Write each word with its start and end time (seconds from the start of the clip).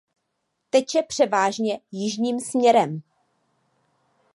Teče 0.69 1.03
převážně 1.03 1.79
jižním 1.91 2.39
směrem. 2.39 3.01